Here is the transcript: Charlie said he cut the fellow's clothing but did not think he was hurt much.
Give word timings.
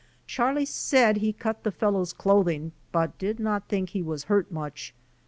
Charlie 0.25 0.65
said 0.65 1.17
he 1.17 1.31
cut 1.31 1.61
the 1.63 1.71
fellow's 1.71 2.11
clothing 2.11 2.71
but 2.91 3.19
did 3.19 3.39
not 3.39 3.67
think 3.67 3.89
he 3.89 4.01
was 4.01 4.23
hurt 4.23 4.51
much. 4.51 4.95